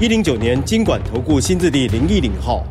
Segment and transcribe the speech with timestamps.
[0.00, 2.66] 一零九年金管投顾新字第零一零号。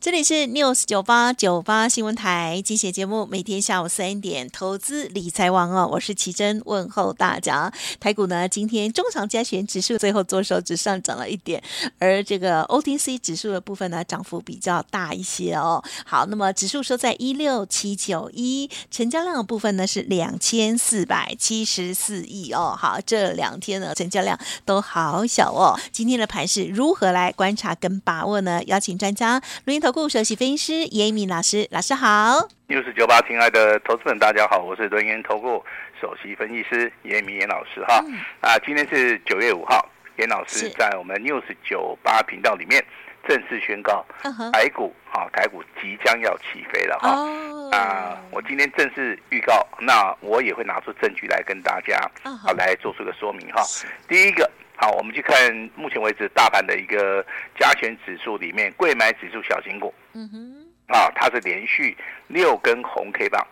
[0.00, 7.70] 这里是 News 九八九八新闻台，精选节目，每天下午三点，投资理财王哦，我是奇珍，问候大家。
[8.00, 11.62] 台股呢，今天中长加权指数最后做收只上涨了一点，
[11.98, 15.84] 而这个 OTC 指数的部分呢，涨幅比较大一些哦。
[16.06, 22.74] 好，那么指数收在一六七九一，成交量的部分呢是两千四百七十四亿哦。
[22.74, 25.78] 好，这两天呢成交量都好小哦。
[25.92, 28.62] 今天的盘势如何来观察跟把握呢？
[28.64, 29.89] 邀请专家录音头。
[29.92, 32.48] 股首席分析师严奕民老师，老师好。
[32.66, 35.64] 六四九八，亲爱的投资们，大家好，我是轮研投顾
[36.00, 38.02] 首席分析师严奕民严老师哈。
[38.06, 39.84] 嗯、啊，今天是九月五号，
[40.18, 42.84] 严老师在我们六四九八频道里面
[43.28, 44.04] 正式宣告，
[44.52, 47.10] 台股啊，台股即将要起飞了哈。
[47.10, 53.62] 哦、啊，我今天正式预告，那我也会拿出证据来跟大家啊来做出个说明哈。
[54.08, 54.48] 第一个。
[54.80, 55.36] 好，我们去看
[55.76, 57.22] 目前为止大盘的一个
[57.58, 61.94] 加权指数里面，柜买指数小型股，嗯哼，啊，它是连续
[62.28, 63.46] 六根红 K 棒，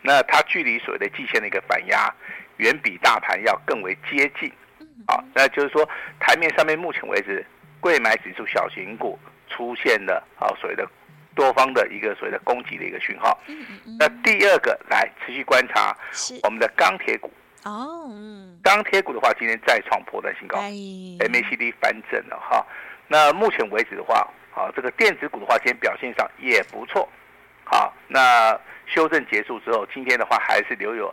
[0.00, 2.10] 那它距离所谓的季线的一个反压，
[2.56, 4.50] 远比大盘要更为接近，
[5.06, 5.86] 啊，那就是说
[6.18, 7.44] 台面上面目前为止，
[7.78, 9.18] 柜买指数小型股
[9.50, 10.88] 出现了啊所谓的
[11.34, 13.38] 多方的一个所谓的攻击的一个讯号，
[13.98, 15.94] 那第二个来持续观察
[16.44, 17.30] 我们的钢铁股。
[17.66, 22.64] 哦，嗯，钢铁股的话，今天再创破断新高，MACD 翻正了哈。
[23.08, 27.08] 那目前为止的话，啊，这个电子股的话，今天表现上也不错。
[27.64, 28.56] 好，那
[28.86, 31.12] 修正结束之后，今天的话还是留有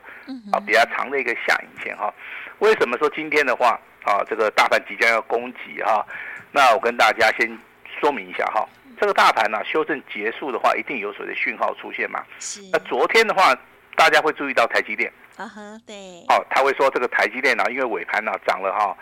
[0.51, 2.13] 啊比较长的一个下影线哈。
[2.59, 6.05] 为什么说今天的话，啊，这个大盘即将要攻击哈？
[6.51, 7.57] 那我跟大家先
[7.99, 8.63] 说明一下哈，
[9.01, 12.23] 这个大盘呢修正结束的话，一定有所谓的讯号出现嘛。
[12.37, 12.61] 是。
[12.71, 13.57] 那昨天的话，
[13.95, 15.11] 大家会注意到台积电。
[15.35, 15.95] 啊哈，对，
[16.29, 18.95] 哦，他会说这个台积电呢，因为尾盘呢涨了哈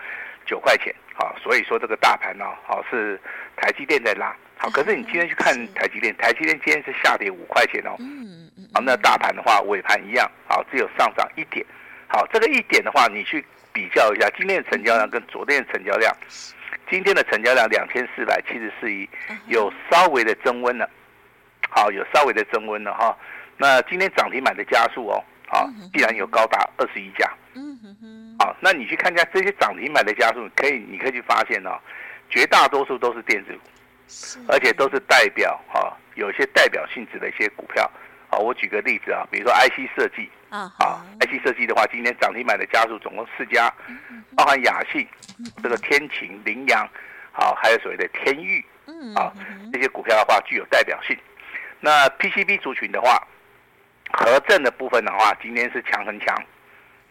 [0.45, 3.19] 九块钱，好，所以说这个大盘呢，好是
[3.57, 11.65] 台积电在拉，好，可是你今天去看台积电，台积电今天是下跌五块钱哦，嗯嗯，好，那大盘的话尾盘一样，好，只有上涨一点，
[12.07, 16.15] 好，这个一点的话，你去比较一下今天的成交量跟昨天的成交量，
[16.89, 19.09] 今天的成交量两千四百七十四亿，
[19.47, 20.89] 有稍微的增温了，
[21.69, 23.17] 好，有稍微的增温了哈，
[23.57, 25.21] 那今天涨停板的加速哦。
[25.51, 27.29] 啊，必然有高达二十一家。
[27.53, 28.35] 嗯哼哼。
[28.39, 31.77] 好，那你去看一下这些涨停板的家数，可以，你可以去发现哦，
[32.29, 33.69] 绝大多数都是电子股，
[34.07, 37.89] 是而且都是代表啊，有一些代表性质的一些股票。
[38.29, 43.69] 啊，我举个例子啊，比如说 IC 设计啊，啊，IC 设计的话，今天涨停板的家数总共四家，
[44.37, 45.05] 包含雅信、
[45.61, 46.87] 这个天晴、羚羊，
[47.33, 48.63] 好，还有所谓的天钰，
[49.19, 49.33] 啊，
[49.73, 51.17] 这些股票的话具有代表性。
[51.81, 53.21] 那 PCB 族群的话。
[54.13, 56.35] 合正的部分的话，今天是强很强。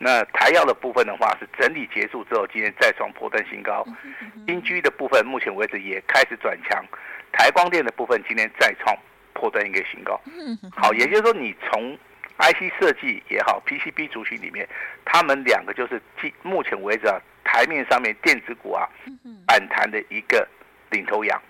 [0.03, 3.87] 那台药的部分的话，是整理结束之后，今天再创破断新高。
[4.47, 6.83] 金居的部分，目前为止也开始转强。
[7.33, 8.97] 台光电的部分，今天再创
[9.35, 10.19] 破断一个新高。
[10.75, 11.99] 好，也就是说，你从
[12.39, 14.67] IC 设计也好，PCB 族群里面，
[15.05, 16.01] 他们两个就是
[16.43, 18.89] 目前为止啊，台面上面电子股啊
[19.47, 20.49] 反弹的一个
[20.91, 21.41] 领头羊。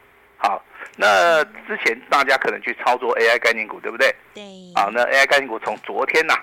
[0.42, 0.62] 好，
[0.96, 4.14] 那之前大家可能去操作 AI 概念股，对不对？
[4.34, 4.42] 对。
[4.74, 6.40] 好，那 AI 概念股从昨天呐、啊，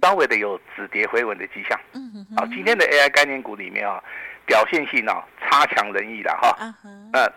[0.00, 1.78] 稍微的有止跌回稳的迹象。
[1.92, 4.02] 嗯好，今天的 AI 概念股里面啊，
[4.46, 6.56] 表现性啊差强人意的哈。
[7.12, 7.30] 那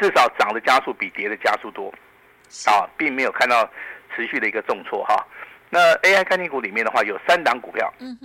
[0.00, 1.88] 至少涨的加速比跌的加速多，
[2.66, 3.68] 啊，并没有看到
[4.16, 5.24] 持续的一个重挫哈。
[5.70, 8.18] 那 AI 概念股里面的话，有三档股票，嗯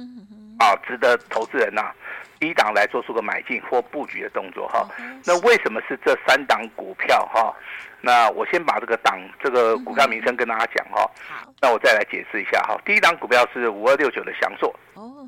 [0.57, 1.95] 啊，值得投资人呐、啊。
[2.39, 4.87] 低档来做出个买进或布局的动作哈，
[5.25, 7.53] 那为什么是这三档股票哈？
[7.99, 11.09] 那我先把这个档这个股票名称跟大家讲哈。
[11.27, 12.79] 好，那我再来解释一下哈。
[12.85, 15.27] 第一档股票是五二六九的翔硕，哦，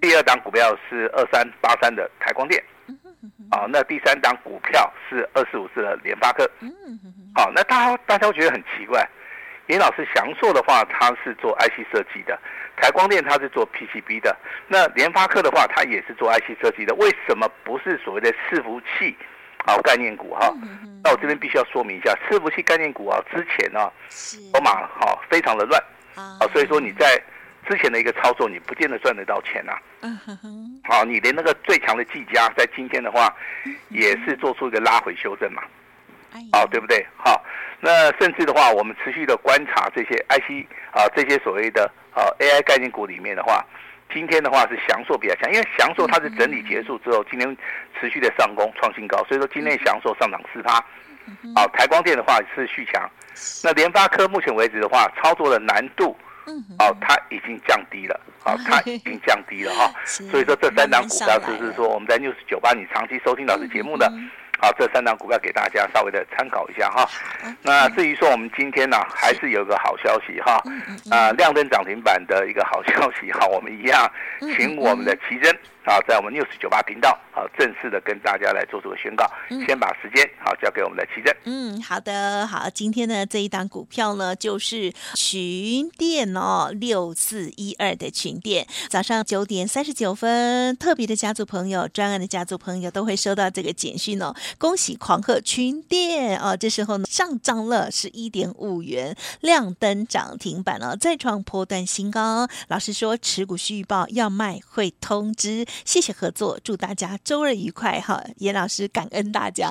[0.00, 2.62] 第二档股票是二三八三的台光电，
[3.50, 6.44] 啊，那第三档股票是二四五四的联发科，
[7.36, 9.08] 好，那大家大家会觉得很奇怪。
[9.68, 12.34] 严老师，翔硕的话，他是做 IC 设计的；
[12.76, 14.36] 台光电他是做 PCB 的。
[14.66, 16.94] 那联发科的话，他也是做 IC 设计的。
[16.94, 19.16] 为什么不是所谓的伺服器
[19.66, 20.52] 啊概念股哈？
[21.04, 23.92] 那我这边必须要说明一下，伺服器概念股啊，之前啊，
[24.52, 25.82] 筹码哈非常的乱
[26.14, 27.22] 啊，所以说你在
[27.68, 29.82] 之前的一个操作，你不见得赚得到钱呐、啊。
[30.00, 30.80] 嗯哼哼。
[30.84, 33.30] 好，你连那个最强的技嘉，在今天的话，
[33.90, 35.62] 也是做出一个拉回修正嘛。
[36.52, 37.06] 好，对不对？
[37.16, 37.42] 好，
[37.80, 43.64] 那甚至的话，我们持续的观察这些 IC 啊，这些所谓的啊 AI 概念股里面的话，
[44.12, 47.56] 今天的话是翔硕比较强，因为翔硕它是整理结束之后，今天
[47.98, 50.82] 持续的上攻创新高，所以说今天翔硕上涨四趴。
[51.54, 53.08] 好，台光电的话是续强，
[53.62, 56.16] 那联发科目前为止的话，操作的难度，
[56.78, 64.10] 哦，它已经降低了，好，它已经降低了哈， 所以说这三档股票就是说我们在 News 九八你长期收听老师节目的。
[64.60, 67.08] 好，这三档股票给大家稍微的参考一下哈。
[67.62, 70.60] 那至于说我们今天呢、啊，还是有个好消息哈。
[71.10, 74.10] 啊，亮灯涨停板的一个好消息哈，我们一样
[74.56, 75.56] 请我们的奇珍
[75.88, 79.24] 啊，在我们 News 九八频道好，正式的跟大家来做出个宣告。
[79.66, 81.34] 先把时间好交给我们的奇珍。
[81.44, 94.34] 嗯，好的，好，今天的这一档股票呢就是群电哦，六四一二的群电，早上九点三十九分，特别的家族朋友、专案的家族朋友都会收到这个简讯哦。
[94.58, 96.54] 恭喜狂贺群电哦！
[96.54, 102.46] 这时候呢上涨了十一点五元，亮灯涨停板了，再创波段新高。
[102.66, 108.22] 老师说持股续报要卖会通知，谢谢合作，祝大家周日愉快哈！
[108.36, 109.66] 严老师感恩大家。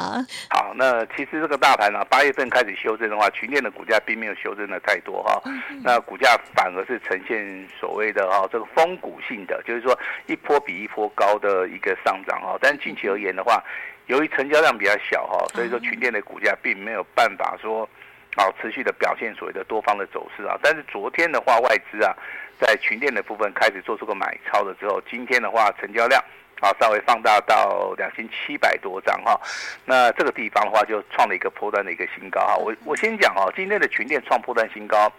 [0.50, 5.42] 好，那其实这个大盘呢、啊，八月份开始修正的话，群电的股价并没有修正的太多哈，
[5.84, 12.58] 那股价反而是呈现所谓的哈这个风谷性的，就是说一波比一波高的一个上涨哈。
[12.62, 13.64] 但是近期而言的话，
[14.08, 17.88] 由于成交量比较小哈，所以说群电的股价并没有办法说，
[18.36, 20.58] 好持续的表现所谓的多方的走势啊。
[20.62, 22.14] 但是昨天的话，外资啊
[22.60, 26.24] 在群店的部分开始做出个买超了之后，今天的话成交量
[26.60, 29.40] 啊稍微放大到两千七百多张哈。
[29.86, 32.56] 那这个地方的话就创了一个波段的一个新高哈。
[32.56, 35.12] 我我先讲哈，今天的群店创破段新高，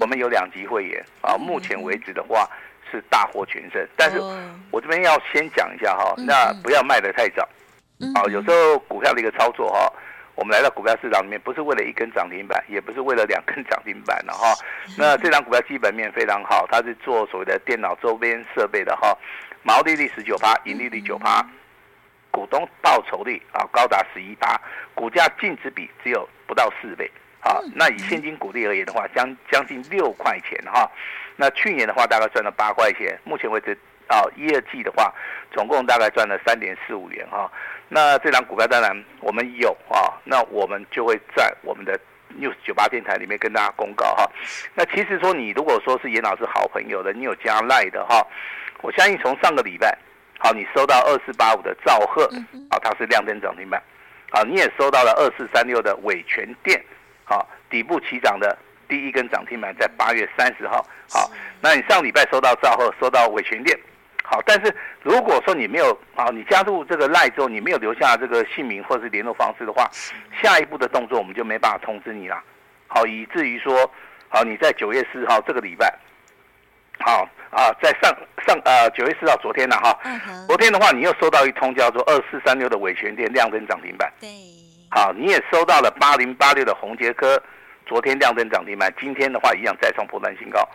[0.00, 2.48] 我们有两级会员啊，目前为止的话
[2.90, 3.86] 是大获全胜。
[3.96, 4.20] 但是
[4.70, 7.48] 我这边要先讲一下哈，那不要卖得太早。
[8.16, 9.92] 好，有时候股票的一个操作哈，
[10.34, 14.54] 我们来到股票市场里面，不是为了一根涨停板，也不是为了两根涨停板的哈。
[14.96, 19.16] 那这张股票基本面非常好，它是做所谓的电脑周边设备的哈，
[19.62, 21.46] 毛利率十九趴，盈利率九趴，
[22.30, 24.58] 股东报酬率啊高达十一趴，
[24.94, 27.60] 股价净值比只有不到四倍啊。
[27.74, 30.90] 那以现金股利而言的话，将将近六块钱哈。
[31.36, 33.76] 那去年的话大概赚了八块钱，目前为止
[34.08, 35.12] 啊一二季的话，
[35.52, 37.50] 总共大概赚了三点四五元哈。
[37.94, 38.90] 那这档股票当然
[39.20, 41.92] 我们有啊，那我们就会在我们的
[42.40, 44.26] News 九八电台里面跟大家公告哈。
[44.74, 48.26] 那其实说你如果说是严老师好朋友的，你有加赖的哈，
[48.80, 49.94] 我相信从上个礼拜，
[50.38, 52.24] 好，你收到二四八五的兆赫，
[52.70, 53.78] 啊，它是亮灯涨停板，
[54.30, 56.82] 啊，你也收到了二四三六的伟全电，
[57.24, 58.56] 好，底部起涨的
[58.88, 61.30] 第一根涨停板在八月三十号，好，
[61.60, 63.78] 那你上礼拜收到兆赫，收到伟全电。
[64.22, 69.90] 好，但是如果说你没有啊，你加入这个赖之后，你没有留下这个姓名或是联络方式的话，
[70.42, 72.42] 下一步的动作我们就没办法通知你了。
[72.86, 73.90] 好，以至于说，
[74.28, 75.92] 好，你在九月四号这个礼拜，
[77.00, 78.14] 好啊，在上
[78.46, 79.98] 上呃九月四号昨天呢哈，
[80.46, 84.28] 昨天的话你又收到一通叫做二四三六的伟诠电亮灯涨停板，对，
[84.90, 87.42] 好，你也收到了八零八六的宏杰科，
[87.84, 90.66] 昨天亮灯涨停板，今天的话一样再创波段新高。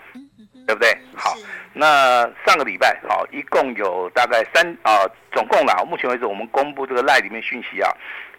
[0.68, 0.96] 对不对？
[1.16, 1.34] 好，
[1.72, 5.00] 那上个礼拜好，一共有大概三啊，
[5.32, 7.90] 总共啦，目前为止我们公布这个赖里面讯息啊，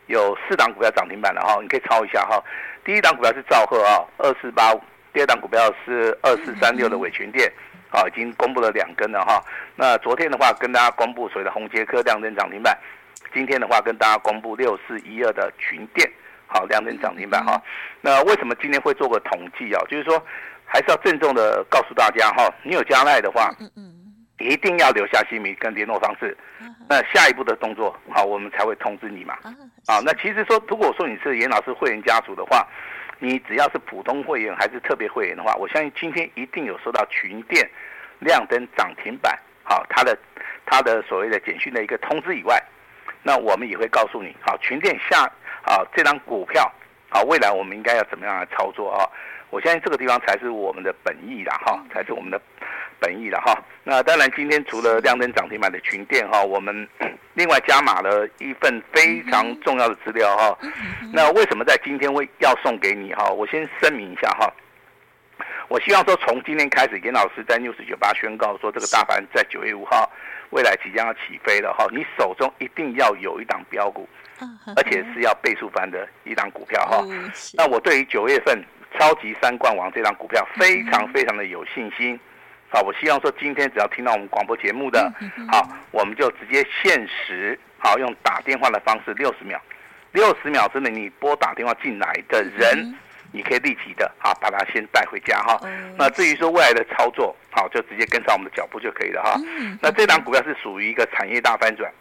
[0.08, 2.38] 有四档股票涨停板了哈，你可以抄一下哈。
[2.84, 4.78] 第一档股票是兆赫啊，二四八五；
[5.14, 7.50] 第二档股票是二四三六的伟群电，
[7.90, 9.42] 啊，已经公布了两根了哈。
[9.74, 12.76] 那昨天的话跟大家公布所谓的红杰科亮灯涨停板，
[13.32, 16.06] 今天的话跟大家公布六四一二的群电，
[16.46, 17.58] 好，亮灯涨停板哈。
[18.02, 19.80] 那为什么今天会做个统计啊？
[19.88, 20.22] 就是说。
[20.68, 23.94] 还是要郑重的告诉大家哈，你有加赖的话，嗯嗯
[24.38, 26.36] 一定要留下姓名跟联络方式。
[26.88, 29.36] 那下一步的动作，好，我们才会通知你嘛。
[29.86, 32.66] 啊，那其实说，如果说你是严老师会员家族的话，
[33.18, 37.68] 你只要是普通会员还是特别会员的话，我相信今天一定有收到群电
[38.20, 40.16] 亮灯涨停板，好，它的
[40.64, 42.62] 它的所谓的简讯的一个通知以外，
[43.22, 45.24] 那我们也会告诉你，好，群电下
[45.64, 46.70] 啊这张股票，
[47.10, 49.02] 好，未来我们应该要怎么样来操作啊？
[49.50, 52.40] 我相信这个地方才是我们的本意了哈，才是我们的
[53.00, 53.58] 本意了哈。
[53.82, 56.86] 那当然，今天除了亮灯涨停板的群店哈，我们
[57.32, 60.58] 另外加码了一份非常重要的资料哈。
[61.14, 63.30] 那为什么在今天会要送给你哈？
[63.30, 64.52] 我先声明一下哈。
[65.68, 70.10] 我希望说，从今天开始，严老师在 News 九八宣告说，这个大盘在九月五号
[70.50, 71.86] 未来即将要起飞了哈。
[71.90, 74.06] 你手中一定要有一档标股，
[74.76, 77.02] 而且是要倍数翻的一档股票哈。
[77.54, 78.62] 那我对于九月份。
[78.96, 82.18] 超级三冠王这张股票非常非常的有信心，
[82.70, 85.12] 啊，我希望说今天只要听到我们广播节目的，
[85.48, 89.60] 好，我们就直接限时，好，用打电话的方式，六十秒，
[90.12, 92.94] 六十秒之内你拨打电话进来的人，
[93.32, 95.60] 你可以立即的啊把它先带回家哈。
[95.96, 99.40] 那至于说未来的操作，好，就直接跟上我们的脚步就可以了哈。
[99.80, 101.92] 那这档股票是属于一个产业大翻转。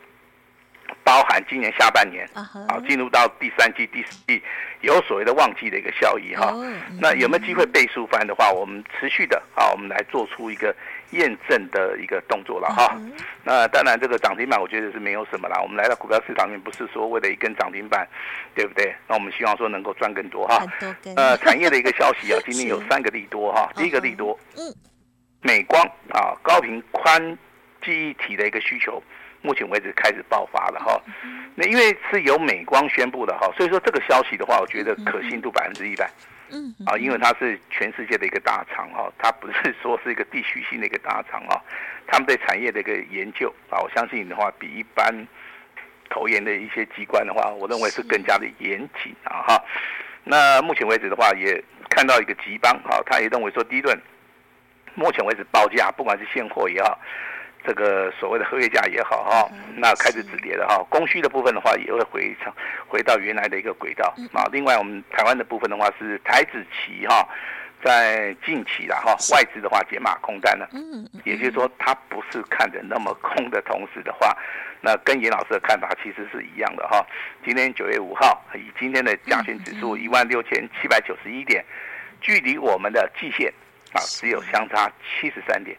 [1.04, 4.42] 包含今年下半年啊，进入到第三季、第四季，
[4.82, 6.54] 有所谓的旺季的一个效益哈。
[7.00, 10.76] 那有没有机会倍数翻的话，我们持续的啊，我们来做出一个
[11.12, 12.96] 验证的一个动作了哈。
[13.44, 15.60] 那当然，这个涨停板我觉得是没有什么啦。
[15.62, 18.08] 我们来到股票市场里面，不是说为了一根涨停板，
[18.54, 18.94] 对不对？
[19.08, 20.66] 那我们希望说能够赚更多哈。
[21.16, 23.72] 呃，产业的一个消息啊， 今天有三个利多哈。
[23.76, 24.74] 第一个利多，嗯，
[25.42, 27.38] 美光啊，高频宽
[27.84, 29.02] 记忆体的一个需求。
[29.42, 31.02] 目前为止开始爆发了哈，
[31.56, 36.10] 那因为是由美光宣布的哈，所以说这个消息的话，我觉得可信度百分之一百。
[36.50, 41.62] 嗯，啊，因为它是全世界的一个大厂哈，它不是说是一个地区性的一个大厂哈，
[42.08, 45.14] 他们对产业的一个研究啊，我相信的话，比一般
[46.10, 49.64] 投研的一些机关的话，我认为是更加的严谨啊哈。
[50.24, 53.98] 那目前为止的话，也看到一个集邦啊，他也认为说，第一轮
[54.96, 56.98] 目前为止报价，不管是现货也好。
[57.66, 62.54] 这个所谓的合约价也好哈，那开始止跌了哈，供需的部分的话也会回场
[62.88, 64.48] 回到原来的一个轨道啊。
[64.52, 67.28] 另外我们台湾的部分的话是台子期哈，
[67.84, 70.70] 在近期的哈外资的话解码空单了，
[71.26, 74.38] 也就是说它不是看的那么空的同时的话，
[74.80, 77.06] 那跟严老师的看法其实是一样的哈。
[77.44, 81.66] 今天九月五号以今天的加权指数一万六千七百九十一点，
[82.22, 83.54] 距离我们的季线
[83.92, 85.78] 啊只有相差七十三点。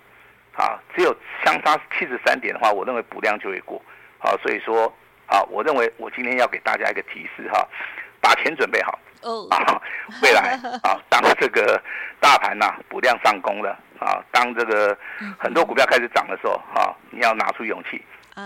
[0.59, 3.81] 啊，只有相差七十三点的话，我认为补量就会过。
[4.19, 4.93] 好，所以说，
[5.27, 7.67] 啊，我认为我今天要给大家一个提示哈，
[8.21, 8.99] 把钱准备好。
[9.23, 9.47] 哦。
[9.51, 9.81] 啊，
[10.21, 11.81] 未来啊， 当这个
[12.19, 14.99] 大盘呐补量上攻了啊，当这个
[15.39, 18.05] 很多股票开始涨的时候，啊，你要拿出勇气。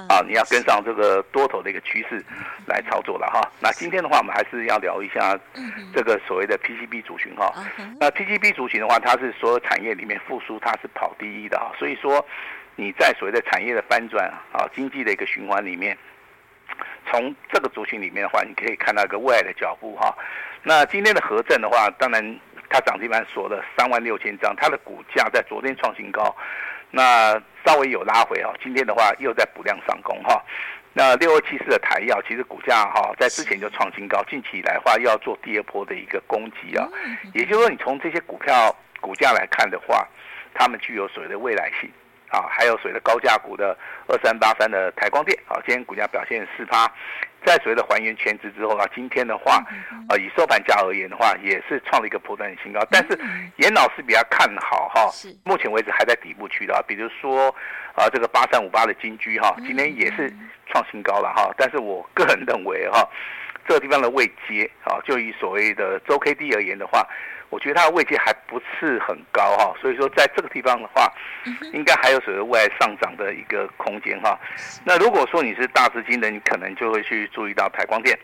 [0.09, 2.25] 啊，你要跟上这个多头的一个趋势
[2.67, 3.47] 来操作了哈。
[3.61, 5.39] 那今天的话，我们还是要聊一下
[5.95, 7.53] 这个所谓的 PCB 族群哈。
[8.01, 11.71] 那 PCB 族群的话，它是所有产业里面复苏，它是跑第一的哈。
[11.79, 12.25] 所以说
[12.77, 15.97] 你在所谓的产业的翻转啊，经济的一个循环里面，
[17.11, 20.17] 从这个族群里面的话，你可以看到一个未来的脚步哈。
[20.63, 26.35] 那今天的合正的话，当然它涨停板锁了三万六千张，它的股价在昨天创新高。
[26.93, 27.33] 那
[27.67, 30.41] 稍微有拉回哈，今天的话又在补量上攻哈。
[30.93, 36.87] 那六二七四的台药，其实股价哈在之前就创新高，近期以来的话又要做第二波的一个攻击啊。
[37.33, 40.07] 也就是说，你从这些股票股价来看的话，
[40.53, 41.91] 它们具有所谓的未来性
[42.33, 43.77] 啊，还有所谓的高价股的
[44.09, 46.91] 二三八三的台光电啊，今天股价表现四趴。
[47.45, 49.61] 在所谓的还原全值之后啊，今天的话，
[50.09, 52.81] 呃，以收盘价而言的话，也是创了一个波段的新高。
[52.89, 53.19] 但是
[53.57, 55.11] 严老师比较看好哈，
[55.45, 57.49] 目前为止还在底部区的，比如说
[57.97, 60.33] 啊，这个八三五八的金居哈，今天也是
[60.69, 61.53] 创新高了哈。
[61.59, 63.05] 但是我个人认为哈，
[63.67, 67.05] 这个地方的位阶啊，就以所谓的周 K D 而言的话。
[67.53, 71.13] 我觉得它的位阶还不是很高哈，所以说在这个地方的话，
[71.75, 74.41] 应该还有所谓未来上涨的一个空间哈。
[74.87, 78.19] 那如果说你是大资金的，你可能就会去注意到台光电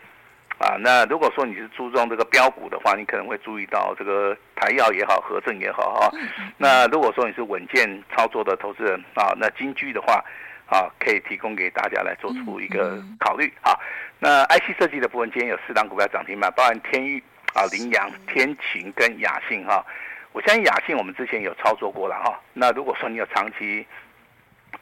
[0.57, 0.77] 啊。
[0.79, 6.11] 那如果说你是注重这个标股的话，你可能会注意到这个台药也好，合正也好哈。
[6.57, 10.25] 那如果说你是稳健操作的投资人啊，那金居的话
[10.65, 13.77] 啊，可以提供给大家来做出一个考虑啊。
[14.17, 17.21] 那 IC 设计的部分，今天有四档股票涨停板，包含天钰。
[17.53, 19.83] 啊，凌阳、天晴跟雅信哈，
[20.31, 22.39] 我相信雅信我们之前有操作过了哈。
[22.53, 23.85] 那如果说你有长期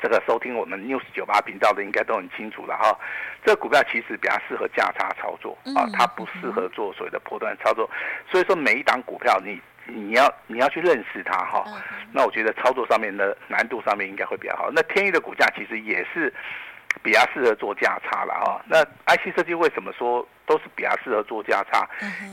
[0.01, 2.95] 这个收听我们 News 九八频道的，应该都很清楚了哈。
[3.43, 7.89] 这个股票其实比较适合价差操作啊，它不适合做所谓的波段操作。
[8.29, 11.65] 所以说每一档股票你你要你要去认识它哈。
[12.11, 14.69] 那我觉得操作上面的难度上面应该会比较好。
[14.71, 16.33] 那天钰的股价其实也是。
[17.03, 21.87] 比较适合做价差了啊，那 IC 设计为什么说都是比较适合做价差？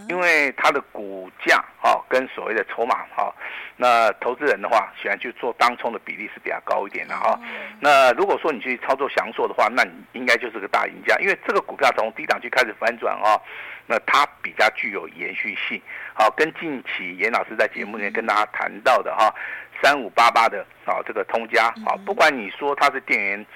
[0.09, 3.35] 因为它的股价哈跟所谓的筹码哈，
[3.77, 7.39] 那投资人的话喜欢去做当冲的比例是比较高一点的哈。
[7.81, 13.41] 那如果说你去操作祥硕的话，那你应该就是个大赢家，因为这个股票从低档区开始反转啊，
[13.87, 15.81] 那它比较具有延续性。
[16.15, 19.35] 好，跟近期严老师在节目里面跟大家谈到的哈，
[19.83, 23.47] 三五八八的啊这个通家啊，不管你说它是电源。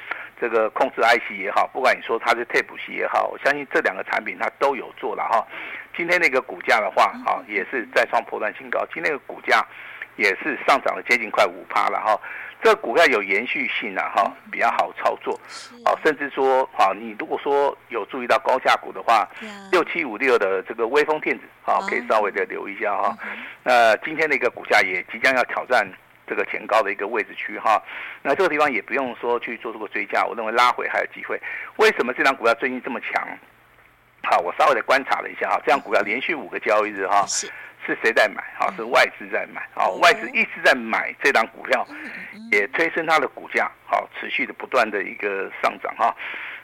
[0.40, 5.46] 这个控制 IC 也好，不管你说它是 Tape 系也好，我相信这两个产品它都有做了哈。
[5.96, 8.86] 今天那个股价的话，啊，也是再创破断新高。
[8.94, 9.66] 今天的股价
[10.16, 12.18] 也是上涨了接近快五趴了哈。
[12.60, 15.38] 这个股票有延续性了哈，比较好操作。
[15.84, 19.28] 啊，甚至说啊，你如果说有注意到高价股的话，
[19.70, 23.16] 六七五六的这个微风电子啊，可以稍微的留意一下哈。
[23.62, 25.88] 那今天的一个股价也即将要挑战
[26.28, 27.82] 这个前高的一个位置区哈。
[28.22, 31.40] 那这个地方也不用说去做这个追加，我认为拉回还有机会。
[31.76, 33.26] 为什么这张股票最近这么强？
[34.24, 37.46] 好，我稍微的观察了一下哈，这张股票连续五个交易日哈，是
[37.86, 38.42] 是谁在买？
[38.58, 39.66] 哈，是外资在买。
[39.74, 41.86] 好，外资一直在买这张股票，
[42.50, 46.14] 也推升它的股价，好，持续的不断的一个上涨哈。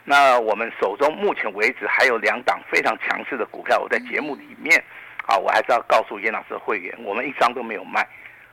[0.03, 4.77] 那我们手中目前为止还有两档非常强势的股票，我在节目里面，
[5.25, 8.05] 啊，我还是要告诉严老师的会员，我们一张都没有卖。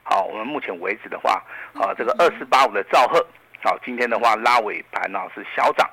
[0.03, 1.43] 好，我们目前为止的话，
[1.75, 3.25] 啊，这个二四八五的兆赫，
[3.63, 5.89] 好，今天的话拉尾盘啊是小涨。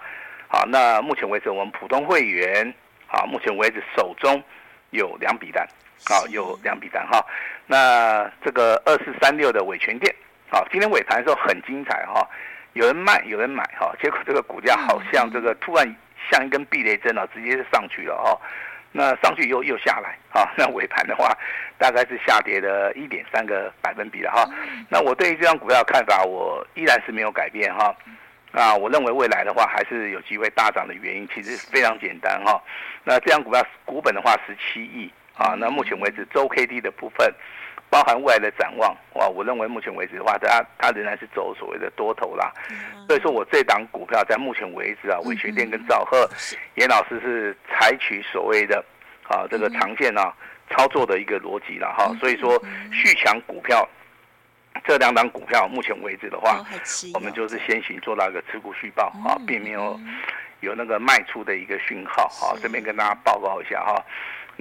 [0.48, 2.74] 好，那目前为止我们普通会员，
[3.06, 4.44] 好，目前为止手中
[4.90, 5.68] 有两笔单，
[6.08, 7.24] 好，有两笔单哈。
[7.68, 10.14] 那这个二四三六的伟诠电，
[10.52, 12.28] 好，今天尾盘的时候很精彩哈。
[12.74, 15.96] 有人卖，有人买哈，结果这个股价好像这个突然
[16.32, 18.40] 像一根避雷针啊，直接就上去了哈。
[18.92, 21.36] 那上去又又下来 啊，那尾盘的话
[21.78, 24.50] 大概是下跌了一点三个百分比了哈。
[24.90, 27.96] 那我对于这张股票的看法，我依然是没有改变哈。
[28.52, 32.60] 啊，我认为未来的话还是有机会大涨的原因，其实非常简单哈。
[33.04, 37.34] 那这张股票股本的话十七亿啊，那目前为止周 K D 的部分。
[37.90, 42.54] 包含未来的展望，哇，我认为目前为止的话，它它仍然是走所谓的多头啦。
[43.08, 46.30] 所以说我这档股票在目前为止啊，伟学电跟兆赫，
[46.76, 48.84] 严老师是采取所谓的
[49.28, 50.32] 啊这个长线啊
[50.70, 52.14] 操作的一个逻辑了哈。
[52.20, 53.88] 所以说续强股票
[54.84, 56.64] 这两档股票目前为止的话，
[57.16, 60.00] 我们就是先行做到一个持股续报啊，并没有
[60.60, 64.00] 有那个卖出的一个讯号啊，这边跟大家报告一下哈。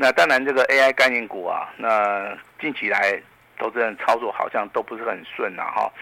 [0.01, 3.21] 那当然，这个 AI 概念股啊，那近期来
[3.59, 5.93] 投资人操作好像都不是很顺呐哈。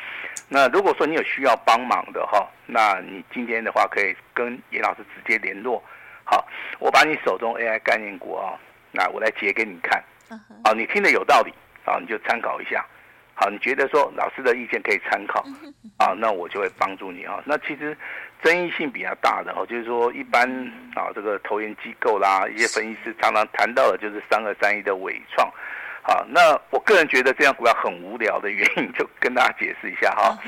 [0.50, 5.82] 那如果说你有需要帮忙的哈，那你今天的话可以跟严老师直接联络。
[6.24, 6.46] 好，
[6.78, 8.52] 我把你手中 AI 概念股啊，
[8.92, 10.04] 那我来解给你看。
[10.62, 11.50] 好，你听得有道理
[11.86, 12.84] 啊，你就参考一下。
[13.32, 15.42] 好，你觉得说老师的意见可以参考
[15.96, 17.42] 啊，那我就会帮助你啊。
[17.46, 17.96] 那其实。
[18.42, 20.48] 争议性比较大的哦，就是说一般
[20.94, 25.50] 啊，这个投研机构啦，一些分析师常常谈到的就是三二三一的伟创，
[26.02, 30.38] 好，那我个人觉得这样股票很无聊的原因，就跟大家解释一下哈。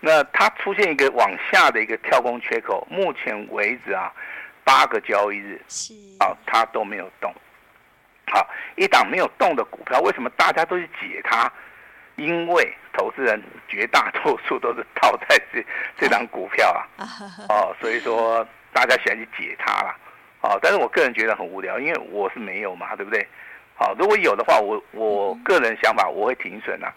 [0.00, 4.12] 那它出现一个往下的一个跳空缺口，目前为止啊，
[4.62, 7.34] 八个交易日是啊，它都没有动。
[8.30, 11.52] 好，一档没有动的股票，为什么大家都去解它？
[12.16, 15.64] 因为投资人绝大多数都是套在这
[15.98, 17.06] 这张股票啊，
[17.48, 19.96] 哦，所以说大家喜欢去解它啦，
[20.42, 23.26] 哦，但是我个人觉得很无聊，因为我是没有嘛，对不对？
[23.74, 26.92] 好，如果有的话，我我个人想法我会停损呐，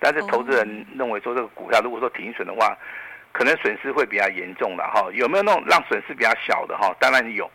[0.00, 2.76] 但是投资人认为说这个股票如果说停损的话，
[3.32, 6.94] 可能损失会比较严重的哈，有没有那种让损失比较小的哈？
[6.98, 7.50] 当然有。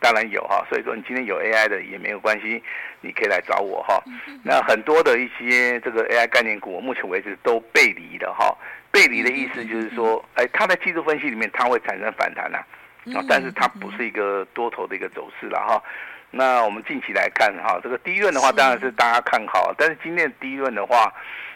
[0.00, 2.62] 好，当然有哈，所以说你今天有 AI 的也没有关系，
[3.00, 4.02] 你可以来找我哈。
[4.42, 8.56] 那很多的一些这个 AI 概念股，我目前为止都背离的哈。
[8.90, 12.58] 背离的意思就是说，哎，它在技术分析里面它会产生反弹呐，
[13.14, 15.82] 啊，但是它不是一个多头的一个走势了哈。
[16.30, 21.12] 那我们近期来看哈，这个第一轮的话当然是大家看好，但是今天的第一轮的话，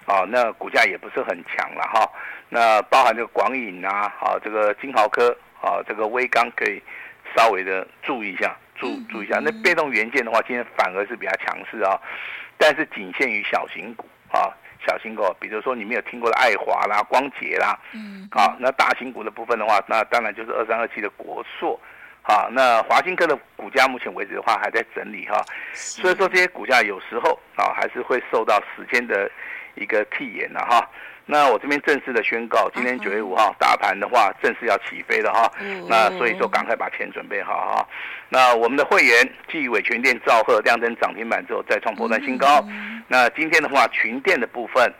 [0.07, 2.11] 啊，那股价也不是很强了哈。
[2.51, 6.83] 那包含这个广影啊，啊，这个金豪科啊，这个微刚可以。
[7.37, 11.99] 稍微的注意一下，注注意一下，那被动元件的话，今天反而是比较强势啊，
[12.59, 14.51] 但是仅限于小型股啊，
[14.87, 21.79] 小型股，比如说你没有听过的爱华啦、光捷啦，嗯，好，那大型股的部分的话，那当然就是二三二七的国硕，
[22.23, 25.43] 好，那华新科的股价目前为止的话还在整理哈，
[25.73, 29.31] 所以说这些股价有时候啊还是会受到时间的
[29.75, 30.89] 一个替言了哈。
[31.25, 35.51] 那我这边正式的宣告，今天九月五号大盘的话正式要起飞了哈。
[35.89, 37.89] 那所以说赶快把钱准备好哈。
[38.29, 42.67] 那我们的会员继伟诠电、兆赫亮灯涨停板之后再创波段新高。
[43.07, 44.93] 那今天的话群店的部分，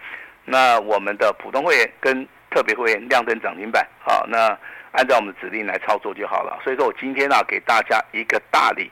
[0.45, 4.57] 那我们的普通会员跟特别会员亮灯涨停板，好，那
[4.93, 6.57] 按照我们的指令来操作就好了。
[6.63, 8.89] 所以说我今天啊给大家一个大礼，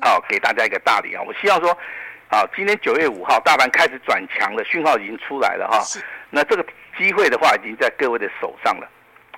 [0.00, 1.22] 好，给大家一个大礼啊！
[1.26, 1.76] 我希望说。
[2.30, 5.82] 好，今天九月五号，大盘开始转强了，讯号已经出来了哈。
[6.28, 6.64] 那这个
[6.98, 8.86] 机会的话，已经在各位的手上了。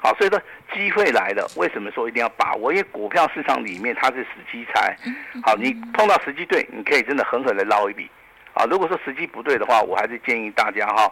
[0.02, 0.40] 好，所以说
[0.74, 2.72] 机会来了，为什么说一定要把握？
[2.72, 4.96] 因为股票市场里面它是时机财。
[5.44, 8.10] 好，你碰到时机对，你可以真的狠狠的捞一笔。
[8.54, 11.08] 啊，如果说时机不对的话，我还是建议大家哈，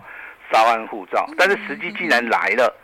[0.53, 1.31] 稍安勿躁。
[1.39, 2.75] 但是时机既然来了，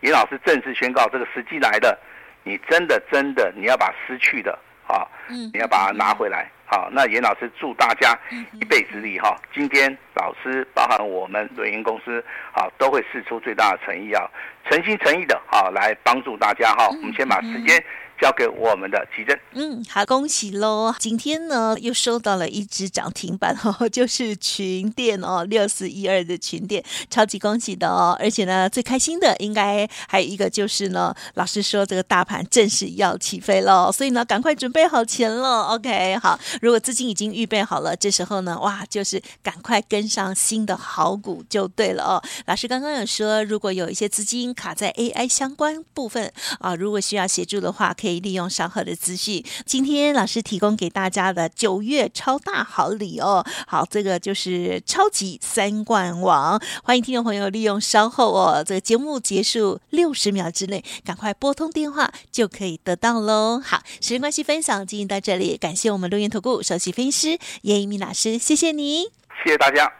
[0.00, 1.98] 严老师正式宣告，这个时机来了，
[2.44, 5.08] 你真的真的你要把失去的啊，
[5.54, 6.50] 你要把它拿回来。
[6.72, 8.18] 好，那严老师祝大家
[8.52, 9.36] 一臂之力哈！
[9.52, 14.24] 今天老师包含我们瑞银公司，好都会试出最大的诚意啊，
[14.70, 16.88] 诚心诚意的啊来帮助大家哈。
[16.88, 17.78] 我们先把时间
[18.22, 19.36] 交给我们的奇珍。
[19.54, 20.94] 嗯，好，恭喜喽！
[20.96, 28.16] 今天呢又收到了一只涨停板哦， 就是群电哦，六四一二的群电，超级恭喜的哦！
[28.20, 35.62] 而且呢，最开心的应该还有一个就是呢，老师说这个大盘正式要起飞了，所以呢，赶快准备好钱了。
[35.74, 42.22] OK，好，如果资金已经预备好了，这时候呢，哇，就是赶快跟上新的好股就对了哦。
[42.46, 49.44] 老师刚刚有说，如果有一些资金卡在 AI 相关部分啊，如果需要协助的话，可以利用稍后的资讯。
[49.64, 63.60] 今天老师提供给大家的九月超大好礼哦，好，这个就是超级三冠王，欢迎听众朋友利用稍后哦，这个节目结束六十秒之内，赶快拨通电话就可以得到喽。
[63.64, 69.04] 好，时间关系，分享进行到这里，感谢我们录音投顾首席分析师叶一鸣老师，谢谢你，
[69.44, 69.90] 谢谢大家。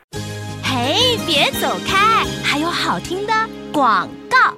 [0.62, 3.32] 嘿，别走开，还有好听的
[3.72, 4.08] 广。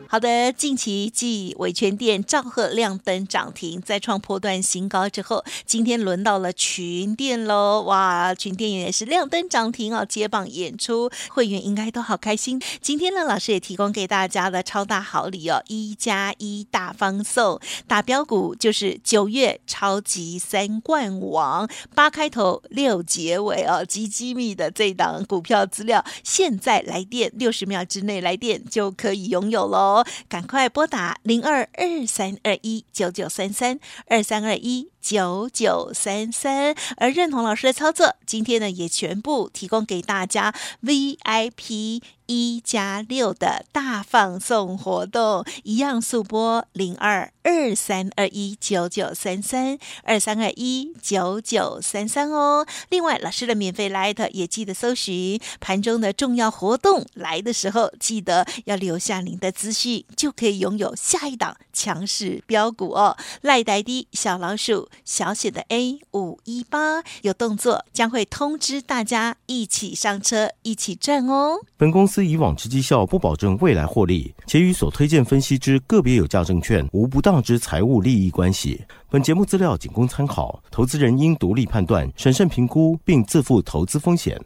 [0.07, 7.83] 好的，近期继伟权店、兆赫亮灯涨停，再创波段新高之后，今天轮到了群店喽！
[7.83, 12.61] 哇，群店也是亮灯涨停哦，接棒演出，会员应该都好开心。
[12.81, 17.59] 今天呢，老师也提供给大家的超大好礼哦，一加一大方送，
[17.89, 30.05] 打标股就是九月超级三冠王，八开头六结尾哦，极机密的这档股票资料，现在来电六十秒之内来电就可以拥有喽。
[30.29, 42.01] 赶快拨打零二二三二一九九三三二三二一九九三三，而认同老师的操作，今天呢也全部提供给大家 VIP。
[42.27, 52.67] 一加六的大放送活动，一样速播零二二三二一九九三三二三二一九九三三哦。
[52.89, 63.19] 另外，老师的免费 Line 也记得搜寻盘中的重要活动来的时候，记得要留下您的资讯，就可以拥有下一档强势标股哦。
[63.43, 71.61] 赖呆的小老鼠小写的 A 五一八有动作，将会通知大家一起上车，一起赚哦。
[71.77, 72.25] 本公司。
[72.25, 78.83] 以往之绩效不保证未来获利，且与所推荐分析之个别有价证券无不当之财务利益关系。
[79.11, 84.41] 本节目资料仅供参考，投资人应独立判断、审慎评估，并自负投资风险。